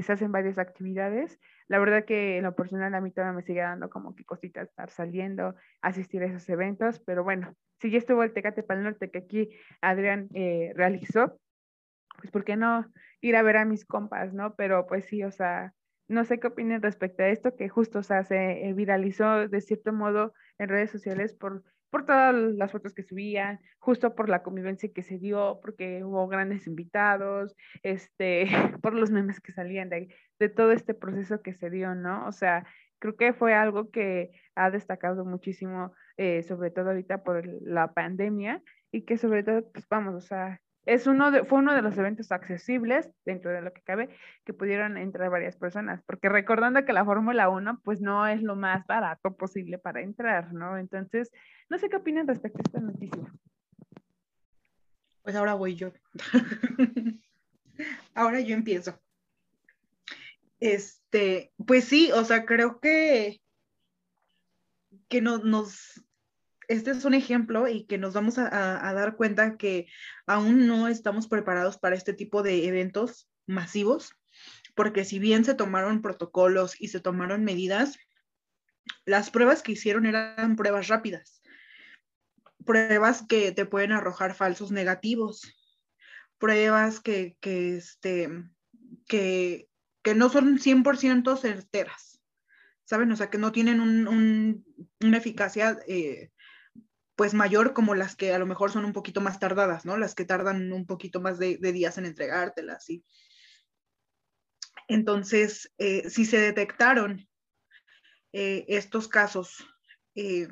[0.02, 1.40] se hacen varias actividades.
[1.68, 4.70] La verdad que en lo personal a mí todavía me sigue dando como que cositas
[4.70, 8.86] estar saliendo, asistir a esos eventos, pero bueno, si ya estuvo el Tecate para el
[8.86, 9.50] Norte que aquí
[9.82, 11.40] Adrián eh, realizó,
[12.18, 12.86] pues ¿por qué no
[13.20, 14.56] ir a ver a mis compas, no?
[14.56, 15.74] Pero pues sí, o sea,
[16.08, 19.62] no sé qué opinan respecto a esto, que justo, o sea, se eh, viralizó de
[19.62, 24.42] cierto modo en redes sociales por por todas las fotos que subían, justo por la
[24.42, 28.48] convivencia que se dio, porque hubo grandes invitados, este,
[28.82, 30.08] por los memes que salían de,
[30.40, 32.26] de todo este proceso que se dio, ¿no?
[32.28, 32.66] O sea,
[33.00, 38.64] creo que fue algo que ha destacado muchísimo, eh, sobre todo ahorita por la pandemia,
[38.92, 41.98] y que sobre todo, pues vamos, o sea, es uno de, fue uno de los
[41.98, 44.10] eventos accesibles, dentro de lo que cabe,
[44.46, 48.56] que pudieron entrar varias personas, porque recordando que la Fórmula 1, pues no es lo
[48.56, 50.78] más barato posible para entrar, ¿no?
[50.78, 51.32] Entonces,
[51.70, 53.32] no sé qué opinan respecto a esta noticia.
[55.22, 55.92] Pues ahora voy yo.
[58.16, 59.00] ahora yo empiezo.
[60.60, 63.42] Este, pues sí, o sea, creo que,
[65.08, 66.04] que no, nos,
[66.72, 69.88] este es un ejemplo y que nos vamos a, dar cuenta que
[70.26, 74.16] aún no estamos preparados para este tipo de eventos masivos,
[74.74, 78.00] porque si bien se tomaron protocolos y se tomaron medidas,
[79.06, 81.42] las pruebas que hicieron eran pruebas rápidas,
[82.66, 85.54] pruebas que te pueden arrojar falsos negativos,
[86.38, 88.30] pruebas que, este,
[89.08, 89.68] que,
[90.16, 92.22] no son 100% certeras,
[92.86, 93.12] ¿saben?
[93.12, 93.82] O sea, que no tienen
[95.02, 96.32] una eficacia eh,
[97.22, 99.96] pues mayor como las que a lo mejor son un poquito más tardadas, ¿no?
[99.96, 102.84] Las que tardan un poquito más de, días en entregártelas.
[102.84, 103.06] ¿sí?
[104.88, 107.30] Entonces, eh, si se detectaron
[108.34, 109.64] eh, estos casos
[110.16, 110.48] eh,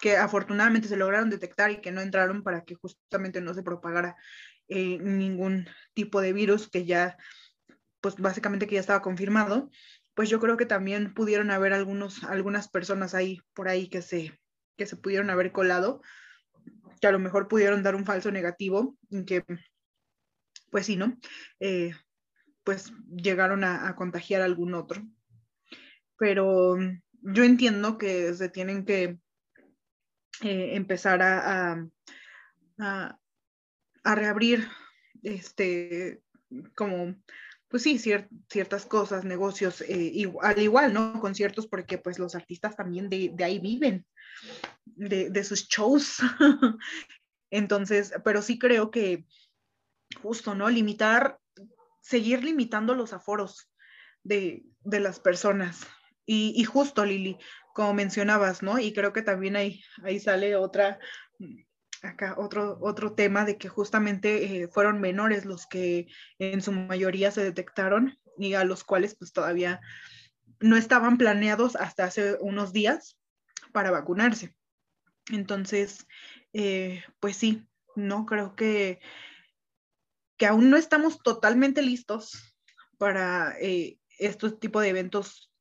[0.00, 4.14] que afortunadamente se lograron detectar y que no entraron para que justamente no se propagara
[4.68, 7.16] ningún tipo de virus que ya,
[8.00, 9.72] pues básicamente que ya estaba confirmado,
[10.14, 14.40] pues yo creo que también pudieron haber algunos, algunas personas ahí por ahí que se,
[14.76, 16.02] que se pudieron haber colado,
[17.00, 19.44] que a lo mejor pudieron dar un falso negativo, que,
[20.70, 21.18] pues sí, ¿no?
[21.60, 21.92] Eh,
[22.64, 25.02] pues llegaron a, contagiar a algún otro.
[26.16, 26.76] Pero
[27.22, 29.18] yo entiendo que se tienen que
[30.42, 31.88] eh, empezar a,
[32.78, 33.18] a,
[34.04, 34.68] a, reabrir
[35.22, 36.22] este
[36.74, 37.16] como
[37.72, 41.18] pues sí, ciertas cosas, negocios, eh, al igual, ¿no?
[41.20, 44.04] Conciertos, porque pues los artistas también de, ahí viven,
[44.84, 46.18] de, sus shows.
[47.50, 49.24] Entonces, pero sí creo que
[50.20, 50.68] justo, ¿no?
[50.68, 51.38] Limitar,
[52.02, 53.70] seguir limitando los aforos
[54.22, 55.86] de, las personas.
[56.26, 57.38] Y, justo, Lili,
[57.72, 58.78] como mencionabas, ¿no?
[58.80, 60.98] Y creo que también ahí, ahí sale otra,
[62.02, 67.30] acá otro, otro tema de que justamente eh, fueron menores los que en su mayoría
[67.30, 69.80] se detectaron y a los cuales pues todavía
[70.60, 73.18] no estaban planeados hasta hace unos días
[73.72, 74.54] para vacunarse.
[75.30, 76.06] Entonces,
[76.52, 79.00] eh, pues sí, no creo que,
[80.36, 82.56] que aún no estamos totalmente listos
[82.98, 85.52] para eh, estos tipos de eventos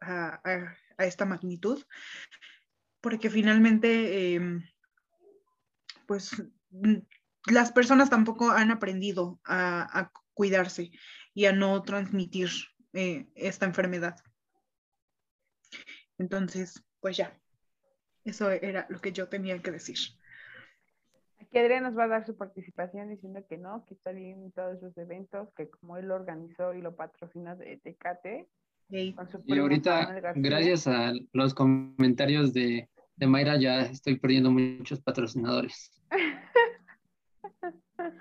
[0.00, 1.84] a, a, esta magnitud,
[3.00, 4.64] porque finalmente em,
[6.06, 6.98] pues mm,
[7.46, 10.90] las personas tampoco han aprendido a, cuidarse
[11.32, 12.48] y a no transmitir
[12.92, 14.16] eh, esta enfermedad.
[16.18, 17.38] Entonces, pues ya,
[18.24, 19.96] eso era lo que yo tenía que decir.
[21.40, 24.78] Aquí Adrián nos va a dar su participación diciendo que no, que está bien todos
[24.78, 28.48] esos eventos, que como él lo organizó y lo patrocina de Tecate.
[28.88, 29.14] y
[29.58, 35.90] ahorita, gracias a los comentarios de de Mayra ya estoy perdiendo muchos patrocinadores.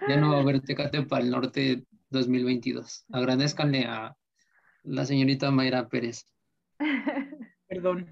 [0.08, 3.06] Ya no va a haber Tecate para el Norte 2022.
[3.12, 4.16] Agradezcanle a
[4.84, 6.28] la señorita Mayra Pérez.
[7.68, 8.08] Perdón.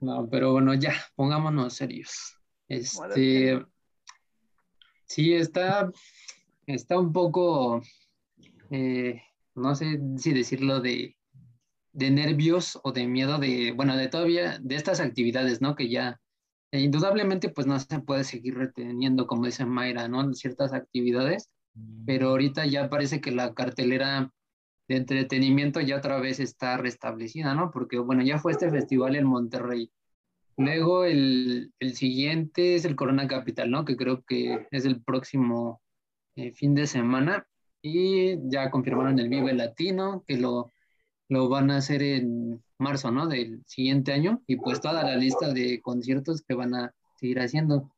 [0.00, 2.36] No, pero bueno, ya, pongámonos serios.
[2.68, 3.64] Este,
[5.06, 5.90] sí, está,
[6.66, 7.82] está un poco,
[8.70, 9.22] eh,
[9.54, 11.16] no sé si decirlo de
[11.92, 15.74] de nervios o de miedo de, bueno, de todavía, de estas actividades, ¿no?
[15.74, 16.20] Que ya
[16.72, 20.32] eh, indudablemente pues no se puede seguir reteniendo, como dice Mayra, ¿no?
[20.32, 21.50] Ciertas actividades,
[22.06, 24.30] pero ahorita ya parece que la cartelera
[24.88, 27.70] de entretenimiento ya otra vez está restablecida, ¿no?
[27.70, 29.90] Porque, bueno, ya fue este festival en Monterrey.
[30.56, 33.84] Luego el, el siguiente es el Corona Capital, ¿no?
[33.84, 35.80] Que creo que es el próximo
[36.36, 37.46] eh, fin de semana.
[37.82, 40.70] Y ya confirmaron el Vive Latino, que lo
[41.32, 43.26] lo van a hacer en marzo, ¿no?
[43.26, 47.90] Del siguiente año y pues toda la lista de conciertos que van a seguir haciendo.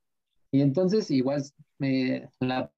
[0.52, 1.42] Y entonces igual
[1.78, 2.70] me, la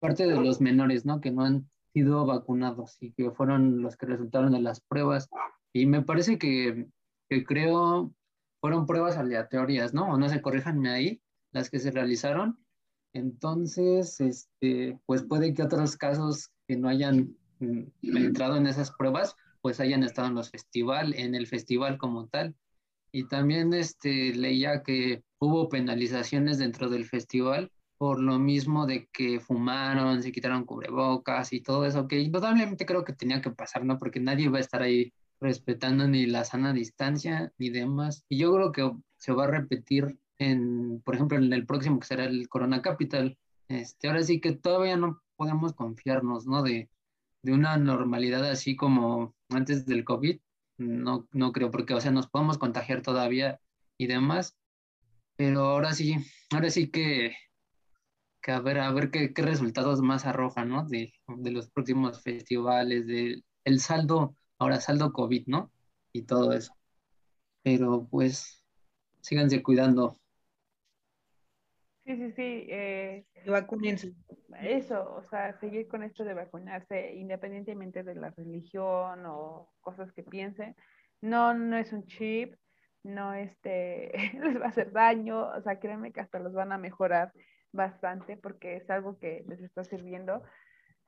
[0.00, 1.22] parte de los menores, ¿no?
[1.22, 5.30] Que no han sido vacunados y que fueron los que resultaron de las pruebas.
[5.72, 6.88] Y me parece que,
[7.30, 8.12] que creo
[8.60, 10.12] fueron pruebas aleatorias, ¿no?
[10.12, 11.22] O no se corrijanme ahí,
[11.52, 12.58] las que se realizaron.
[13.14, 19.36] Entonces, este, pues puede que otros casos que no hayan mm, entrado en esas pruebas,
[19.62, 22.54] pues hayan estado en los festivales, en el festival como tal.
[23.12, 27.70] Y también este, leía que hubo penalizaciones dentro del festival
[28.02, 33.04] por lo mismo de que fumaron, se quitaron cubrebocas y todo eso, que indudablemente creo
[33.04, 34.00] que tenía que pasar, ¿no?
[34.00, 38.24] Porque nadie va a estar ahí respetando ni la sana distancia ni demás.
[38.28, 42.08] Y yo creo que se va a repetir en, por ejemplo, en el próximo que
[42.08, 43.38] será el Corona Capital.
[43.68, 46.64] Este, ahora sí que todavía no podemos confiarnos, ¿no?
[46.64, 46.90] De,
[47.42, 50.40] de una normalidad así como antes del COVID.
[50.78, 53.60] No, no creo, porque, o sea, nos podemos contagiar todavía
[53.98, 54.56] y demás.
[55.36, 56.16] Pero ahora sí,
[56.50, 57.34] ahora sí que
[58.42, 60.84] que a ver, a ver qué, qué resultados más arrojan, ¿no?
[60.84, 65.72] De, de los próximos festivales, del el saldo, ahora saldo COVID, ¿no?
[66.12, 66.74] Y todo eso.
[67.62, 68.64] Pero pues,
[69.20, 70.16] síganse cuidando.
[72.04, 72.66] Sí, sí, sí.
[72.68, 74.12] Eh, Vacúnense.
[74.60, 80.22] Eso, o sea, seguir con esto de vacunarse independientemente de la religión o cosas que
[80.22, 80.74] piensen.
[81.20, 82.54] No, no es un chip,
[83.04, 84.10] no este,
[84.42, 87.32] les va a hacer daño, o sea, créanme que hasta los van a mejorar
[87.72, 90.42] bastante porque es algo que les está sirviendo.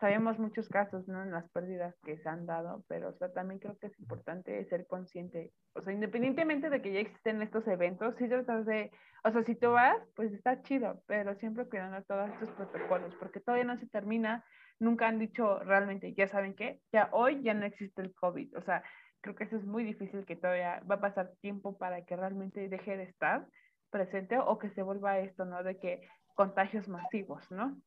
[0.05, 1.23] Sabemos muchos casos, ¿no?
[1.23, 4.63] En las pérdidas que se han dado, pero o sea, también creo que es importante
[4.67, 5.51] ser consciente.
[5.73, 8.91] O sea, independientemente de que ya existen estos eventos, si tratas de,
[9.25, 13.41] o sea, si tú vas, pues está chido, pero siempre cuidando todos estos protocolos, porque
[13.41, 14.45] todavía no se termina,
[14.79, 18.61] nunca han dicho realmente, ya saben qué, ya hoy ya no existe el COVID, o
[18.61, 18.83] sea,
[19.23, 22.69] creo que eso es muy difícil que todavía va a pasar tiempo para que realmente
[22.69, 23.47] deje de estar
[23.89, 25.63] presente o que se vuelva esto, ¿no?
[25.63, 27.81] De que contagios masivos, ¿no?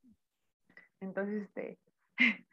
[0.99, 1.77] Entonces, este,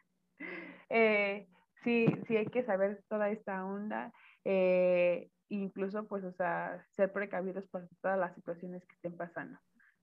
[0.89, 1.47] eh,
[1.83, 4.11] sí, sí hay que saber toda esta onda,
[4.43, 9.59] eh, incluso, pues, o sea, ser precavidos por todas las situaciones que estén pasando.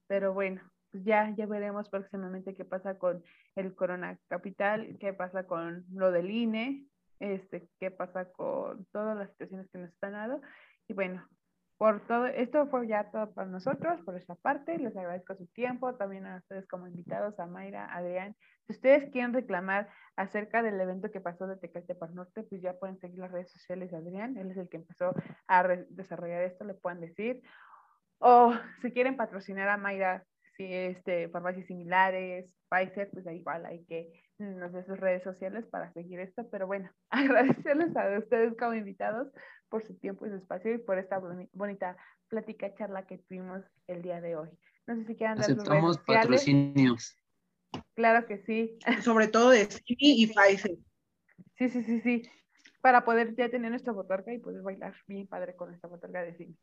[0.06, 3.24] Pero bueno, pues ya, ya veremos próximamente qué pasa con
[3.56, 6.86] el Corona Capital, qué pasa con lo del INE,
[7.18, 10.40] este, qué pasa con todas las situaciones que nos están dando.
[10.88, 11.26] Y bueno,
[11.78, 15.94] por todo, esto fue ya todo para nosotros, por esta parte, les agradezco su tiempo,
[15.96, 18.36] también a ustedes como invitados, a Mayra, Adrián.
[18.66, 22.74] Si ustedes quieren reclamar acerca del evento que pasó de Tecate para Norte, pues ya
[22.74, 25.12] pueden seguir las redes sociales de Adrián, él es el que empezó
[25.48, 27.42] a desarrollar esto, le pueden decir.
[28.18, 30.24] O si quieren patrocinar a Mayra,
[30.56, 35.64] si este, farmacias similares, Pfizer, pues da igual, hay que nos dé sus redes sociales
[35.66, 39.28] para seguir esto, pero bueno, agradecerles a ustedes como invitados
[39.68, 41.20] por su tiempo y su espacio y por esta
[41.52, 41.96] bonita
[42.28, 44.48] plática, charla que tuvimos el día de hoy.
[44.86, 47.16] No sé si quieran dar Aceptamos sus redes patrocinios.
[47.94, 48.78] Claro que sí.
[49.02, 50.76] Sobre todo de Simi y Pfizer.
[51.56, 52.22] Sí, sí, sí, sí.
[52.80, 56.34] Para poder ya tener nuestra botarga y poder bailar bien padre con esta botarga de
[56.34, 56.56] Simi.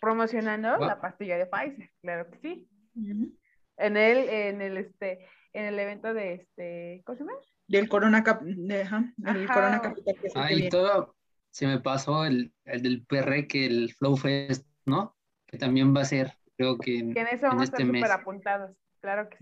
[0.00, 2.68] Promocionando la pastilla de Pfizer, claro que sí.
[2.96, 7.38] En el, en el este, en el evento de este, ¿cómo se llama?
[7.66, 10.14] Del Corona, Cap el Corona Capital.
[10.14, 11.16] Que ah, y todo,
[11.50, 15.16] se me pasó el, el, del PR que el Flow Fest, ¿no?
[15.46, 18.20] Que también va a ser, creo que en, que en eso vamos este a estar
[18.20, 19.38] apuntados, claro que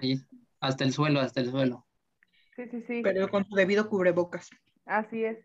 [0.00, 0.26] sí.
[0.60, 1.86] hasta el suelo, hasta el suelo.
[2.56, 3.00] Sí, sí, sí.
[3.02, 4.50] Pero con su debido cubrebocas.
[4.84, 5.38] Así es.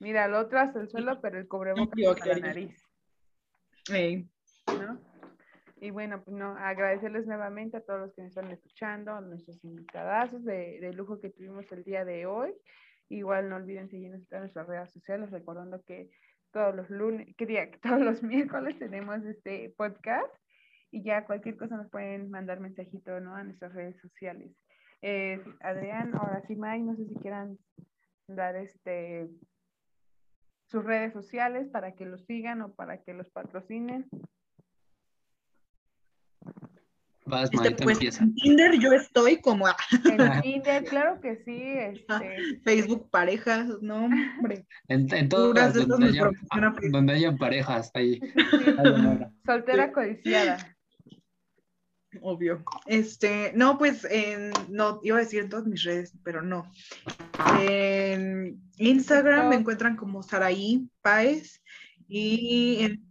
[0.00, 2.82] Mira, el otro hasta el suelo, pero el cubrebocas hasta la nariz.
[4.66, 5.00] ¿No?
[5.80, 9.62] Y bueno, pues no, agradecerles nuevamente a todos los que nos están escuchando, a nuestros
[9.64, 12.52] invitados de, de, lujo que tuvimos el día de hoy.
[13.08, 16.10] Igual no olviden seguirnos en nuestras redes sociales, recordando que
[16.52, 20.34] todos los lunes, que todos los miércoles tenemos este podcast
[20.90, 23.34] y ya cualquier cosa nos pueden mandar mensajito ¿no?
[23.34, 24.50] a nuestras redes sociales.
[25.02, 27.58] Eh, Adrián, ahora sí, May, no sé si quieran
[28.26, 29.28] dar este
[30.66, 34.06] sus redes sociales para que los sigan o para que los patrocinen.
[37.28, 39.66] Vas, este, pues, En Tinder yo estoy como...
[40.04, 41.60] En Tinder, claro que sí.
[41.60, 42.60] Este...
[42.64, 44.66] Facebook parejas, no, hombre.
[44.88, 46.30] En, en todas donde, haya,
[46.90, 48.20] donde hayan parejas ahí.
[49.44, 50.58] Soltera codiciada.
[52.22, 52.64] Obvio.
[52.86, 56.70] Este, no, pues, en, no, iba a decir en todas mis redes, pero no.
[57.60, 61.62] En Instagram me encuentran como Saraí Páez
[62.08, 63.07] y en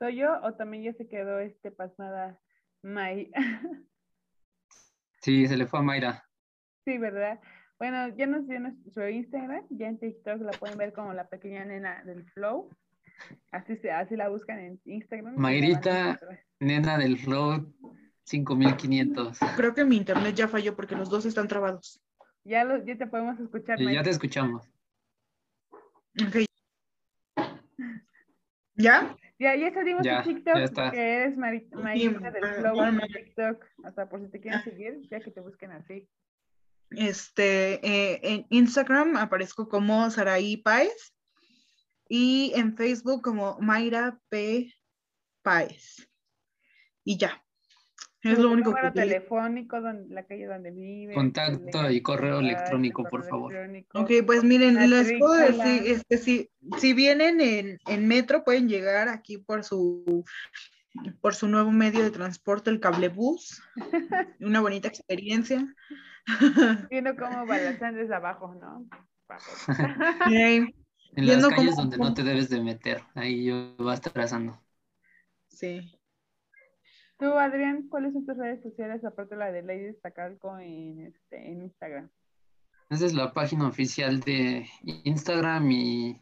[0.00, 2.40] ¿Soy yo o también ya se quedó este pasmada
[2.82, 3.30] May?
[5.22, 6.24] Sí, se le fue a Mayra.
[6.86, 7.38] Sí, ¿verdad?
[7.78, 11.62] Bueno, ya nos dio nuestro Instagram, ya en TikTok la pueden ver como la pequeña
[11.66, 12.70] nena del flow.
[13.52, 15.36] Así, se, así la buscan en Instagram.
[15.36, 16.18] Mayrita,
[16.58, 17.70] nena del flow
[18.24, 19.40] 5500.
[19.56, 22.02] Creo que mi internet ya falló porque los dos están trabados.
[22.44, 23.78] Ya, lo, ya te podemos escuchar.
[23.78, 24.66] ya te escuchamos.
[26.18, 26.46] Ok.
[28.76, 29.14] ¿Ya?
[29.40, 33.64] Ya, ya salimos en TikTok, que eres Mayrita del Flow en TikTok.
[33.84, 36.06] Hasta por si te quieren seguir, ya que te busquen así.
[36.90, 41.14] Este, eh, en Instagram aparezco como Saraí Páez
[42.06, 44.74] y en Facebook como Mayra P.
[45.40, 46.06] Páez.
[47.02, 47.42] Y ya.
[48.22, 51.14] Es lo único número telefónico, donde, la calle donde vive.
[51.14, 53.54] Contacto y correo electrónico, por favor.
[53.94, 59.08] Ok, pues miren, les puedo decir, este, si, si vienen en, en, metro, pueden llegar
[59.08, 60.24] aquí por su
[61.20, 63.62] por su nuevo medio de transporte, el cablebús.
[64.40, 65.74] Una bonita experiencia.
[66.90, 68.86] Viendo cómo balancean desde abajo, ¿no?
[71.16, 74.62] En las calles donde no te debes de meter, ahí yo vas trazando.
[75.48, 75.99] Sí.
[77.20, 81.52] Tú, Adrián, ¿cuáles son tus redes sociales aparte de la de Lady Stacalco en, este,
[81.52, 82.08] en Instagram?
[82.88, 84.66] Esa es la página oficial de
[85.04, 86.18] Instagram y,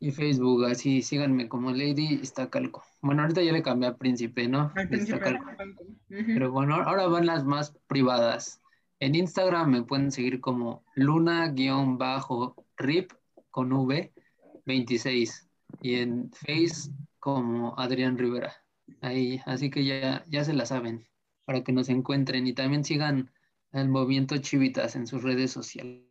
[0.00, 2.82] y Facebook, así síganme como Lady Stacalco.
[3.02, 4.72] Bueno, ahorita ya le cambié a Príncipe, ¿no?
[6.08, 8.62] Pero bueno, ahora van las más privadas.
[9.00, 11.52] En Instagram me pueden seguir como luna-rip
[13.50, 14.10] con V
[14.64, 15.50] 26
[15.82, 18.63] y en Face como Adrián Rivera.
[19.00, 21.06] Ahí, así que ya, ya se la saben
[21.44, 23.30] para que nos encuentren y también sigan
[23.72, 26.02] el movimiento Chivitas en sus redes sociales.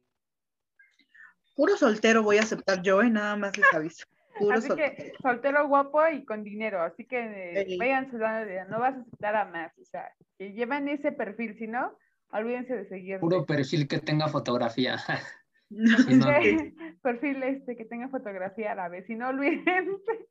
[1.56, 3.12] Puro soltero voy a aceptar yo, y ¿eh?
[3.12, 4.06] nada más les aviso.
[4.38, 9.00] Puro así que soltero guapo y con dinero, así que eh, váyanse, no vas a
[9.02, 11.96] aceptar a más, o sea, que llevan ese perfil, si no,
[12.32, 13.20] olvídense de seguir.
[13.20, 14.98] Puro perfil que tenga fotografía.
[17.02, 20.28] perfil este que tenga fotografía árabe, si no olvídense.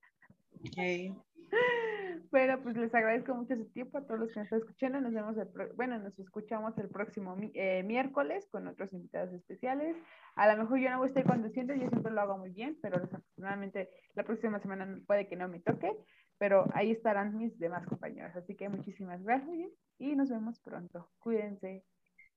[0.68, 1.14] Okay.
[2.30, 5.00] Bueno, pues les agradezco mucho su tiempo a todos los que nos están escuchando.
[5.03, 9.94] Nos vemos, el bueno, nos escuchamos el próximo eh, miércoles con otros invitados especiales.
[10.34, 12.78] A lo mejor yo no voy a estar conduciendo, yo siempre lo hago muy bien,
[12.80, 15.94] pero desafortunadamente la próxima semana puede que no me toque,
[16.38, 18.34] pero ahí estarán mis demás compañeros.
[18.34, 21.11] Así que muchísimas gracias y nos vemos pronto.
[21.18, 21.84] Cuídense.